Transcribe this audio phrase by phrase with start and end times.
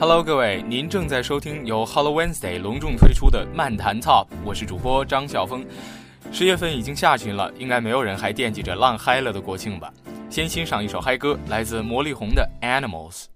[0.00, 5.62] Hello，各位，您正在收听由 Hello Wednesday 隆重推出的漫谈 Top，我是主播张晓峰。
[6.32, 9.92] 十月份已经下旬了，应该没有人还惦记着浪嗨了的国庆吧？
[10.30, 13.26] 先欣赏一首嗨歌，来自魔力红的 Animals。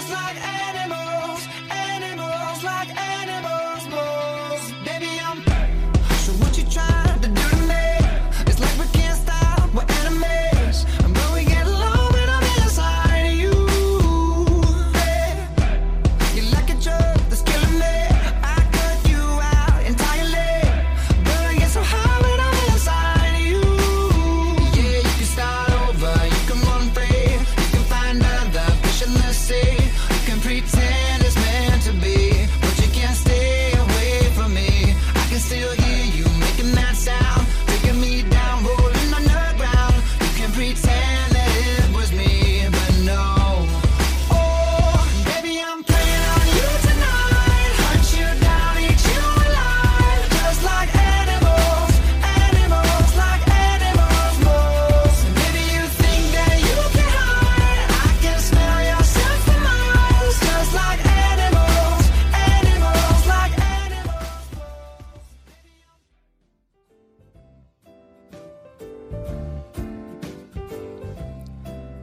[0.00, 0.69] just like air.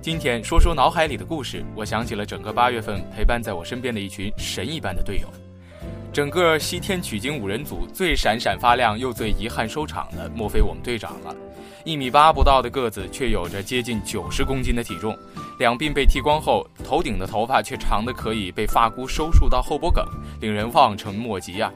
[0.07, 5.27] 今天说说脑海里的故事，我想起了整个八月份陪伴在我身边的一群神一般的队友。
[6.13, 11.35] 整个西天取经五人组最闪闪发亮又最遗憾收场的，莫非我们队长了？
[11.83, 15.13] 一米八不到的个子，却有着接近九十公斤的体重，
[15.59, 20.05] 两鬓被剃光后，头顶的头发却长得可以被发箍收束到后脖梗，
[20.39, 21.69] 令人望尘莫及啊！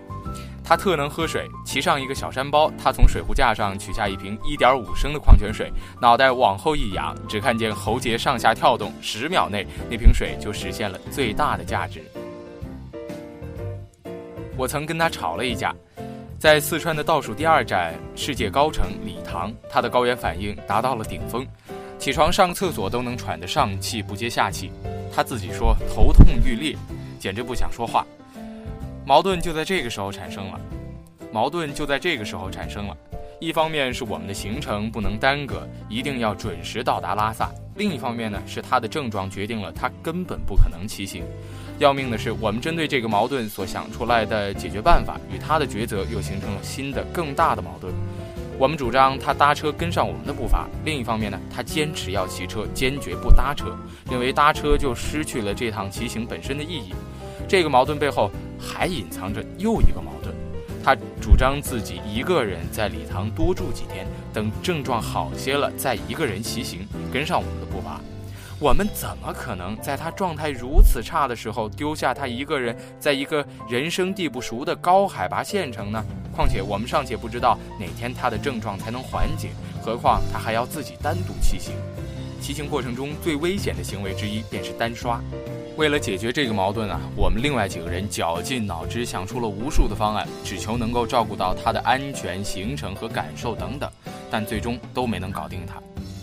[0.71, 5.69] 他特能喝水，骑上一个小山包，他从水壶架上取下一瓶一点五升的矿泉水，
[6.01, 12.01] 脑袋往后一仰，只看见喉结上下跳动，十秒内那瓶水就实现了最大的价值。
[14.55, 15.75] 我曾跟他吵了一架，
[16.39, 21.45] 在四川的倒数第二站世界高城理塘，他的高原反应达到了顶峰，
[21.99, 24.71] 起床上厕所都能喘得上气不接下气，
[25.13, 26.77] 他自己说头痛欲裂，
[27.19, 28.07] 简直不想说话。
[29.05, 30.59] 矛盾就在这个时候产生了，
[31.31, 32.95] 矛盾就在这个时候产生了。
[33.39, 41.23] 一方面是我们的行程不能耽搁，一定要准时到达拉萨；另一方面呢，是他的症状决定了他根本不可能骑行。
[41.79, 47.91] 要命的是，我们针对这个矛盾所想出来的解决办法，与他的抉择又形成了新的更大的矛盾。
[48.59, 53.75] 我们主张他搭车跟上我们的步伐，另一方面呢，他坚持要骑车，坚决不搭车，
[54.11, 56.93] 认为搭车就失去了这趟骑行本身的意义。
[57.47, 58.29] 这个矛盾背后。
[58.61, 60.33] 还隐藏着又一个矛盾，
[60.83, 67.99] 他主张自己一个人在礼堂多住几天，等症状好些了再一个人骑行，跟上我们的步伐。
[68.59, 76.05] 我们怎么可能在他状态如此差的时候丢下他一个人，在一个人生地不熟的高海拔县城呢？
[76.31, 79.49] 况且我们尚且不知道哪天他的症状才能缓解，
[79.81, 81.73] 何况他还要自己单独骑行。
[82.41, 85.21] 骑行过程中最危险的行为之一便是单刷。
[85.77, 93.89] 为了解决这个矛盾啊，我们另外几个人绞尽脑汁想出了无数的方案，只求能够照顾到他的安全、行程和感受等等，
[94.29, 95.81] 但最终都没能搞定他。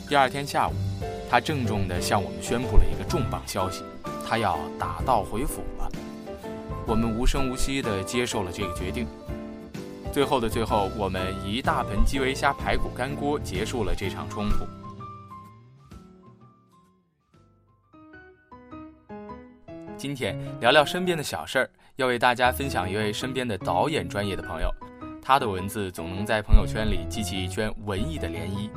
[0.08, 0.72] 第二天下午，
[1.30, 3.82] 他郑重地向我们宣布了一个重磅消息：
[4.28, 5.90] 他要打道回府了。
[6.86, 9.06] 我们无声无息地接受了这个决定。
[10.12, 14.66] 最后的最后，我们一大盆基围虾排骨干锅结束了这场冲突。
[19.98, 24.72] 今天聊聊身边的小事儿，要为大家分享一位身边的导演专业的朋友，
[25.20, 28.70] 他的文字总能在朋友圈里激起一圈文艺的涟漪。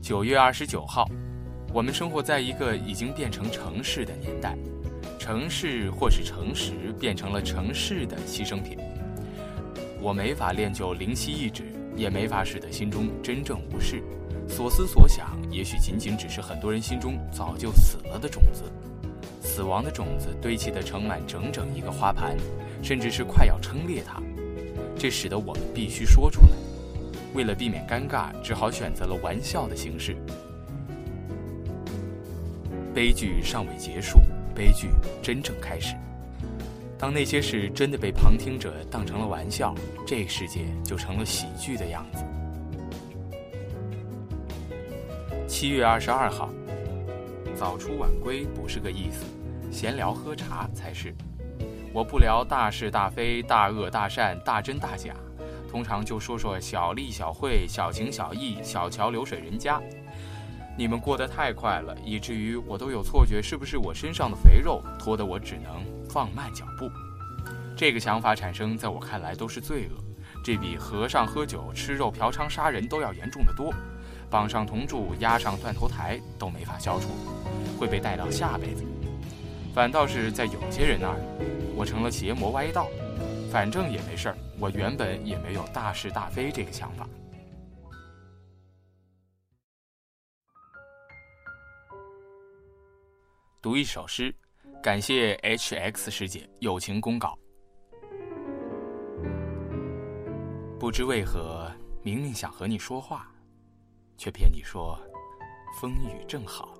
[0.00, 1.06] 九月二十九号，
[1.74, 4.56] 我们生活在一个已经变成城市的年代，
[5.18, 8.78] 城市或是诚实变成了城市的牺牲品。
[10.00, 14.02] 我没法练就灵犀一指，也没法使得心中真正无事。
[14.48, 18.62] 所思所想，也许仅仅只是很多人心中早就死了的种子，
[19.56, 22.36] 死亡的种子堆砌的盛满整整一个花盘，
[22.82, 24.22] 甚至是快要撑裂它。
[24.98, 26.48] 这使得我们必须说出来。
[27.32, 30.14] 为了避免尴尬，只好选择了玩笑的形式。
[32.94, 34.20] 悲剧尚未结束，
[34.54, 34.90] 悲剧
[35.22, 35.94] 真正开始。
[36.98, 39.74] 当那些事真的被旁听者当成了玩笑，
[40.06, 42.22] 这个世界就成了喜剧的样子。
[45.48, 46.50] 七月二十二号，
[47.54, 49.24] 早出晚归不是个意思，
[49.76, 51.14] 闲聊喝茶才是。
[51.92, 55.14] 我不聊大是大非、大恶大善、大真大假，
[55.70, 59.78] 通常就说说小利小惠、小情小义、小桥流水人家。
[60.78, 66.90] 你们过得太快了，以至于我都有错觉，是不是我身上的肥肉拖得我只能放慢脚步？
[67.76, 70.02] 这个想法产生，在我看来都是罪恶，
[70.42, 73.74] 这比和尚喝酒、吃肉、嫖娼、杀人都要严重的多。
[74.30, 77.08] 绑上铜柱，压上断头台都没法消除，
[77.78, 78.82] 会被带到下辈子。
[79.76, 81.20] 反倒是在有些人那儿，
[81.76, 82.88] 我成了邪魔歪道。
[83.52, 87.06] 反正也没事儿，我原本也没有大是大非这个想法。
[93.60, 94.34] 读一首诗，
[94.82, 97.38] 感谢 H X 师姐友情公稿。
[100.80, 101.70] 不知为何，
[102.02, 103.30] 明明想和你说话。
[104.16, 104.98] 却骗你说，
[105.78, 106.75] 风雨正好。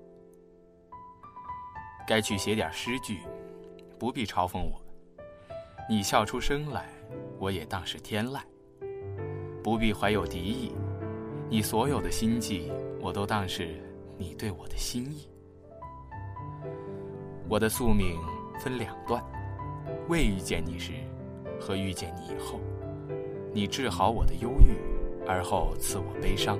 [2.06, 3.18] 该去写点诗句，
[3.98, 4.80] 不必嘲讽我。
[5.88, 6.86] 你笑出声来，
[7.38, 8.40] 我也当是天籁。
[9.62, 10.72] 不必怀有敌意，
[11.50, 13.82] 你所有的心计，我都当是
[14.16, 15.28] 你对我的心意。
[17.48, 18.16] 我的宿命
[18.60, 19.22] 分两段：
[20.08, 20.92] 未遇见你时，
[21.60, 22.60] 和遇见你以后。
[23.52, 24.76] 你治好我的忧郁，
[25.26, 26.58] 而后赐我悲伤。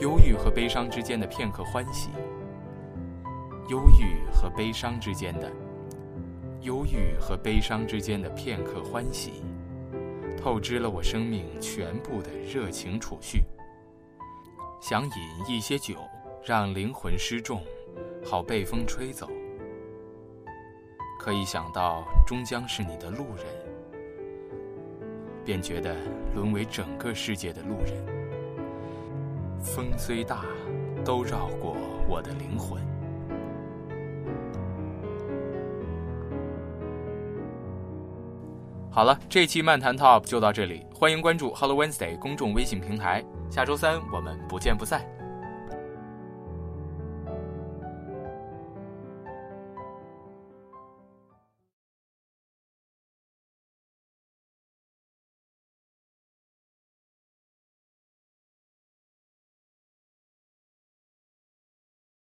[0.00, 2.10] 忧郁和悲伤之间的片刻欢喜，
[3.68, 5.50] 忧郁和悲伤之间的，
[6.60, 9.42] 忧郁和悲伤之间的片刻欢喜，
[10.36, 13.42] 透支了我生命全部的热情储蓄。
[14.82, 15.10] 想饮
[15.48, 15.94] 一些酒，
[16.44, 17.62] 让灵魂失重，
[18.22, 19.30] 好被风吹走。
[21.18, 23.46] 可以想到终将是你的路人，
[25.42, 25.96] 便觉得
[26.34, 28.04] 沦为整个世界的路人。
[29.62, 30.44] 风虽大，
[31.02, 31.74] 都绕过
[32.06, 32.93] 我的灵魂。
[38.94, 45.04] 好了，这期漫谈 Top 就到这里，欢迎关注 Hello Wednesday 公众微信平台，下周三我们不见不散。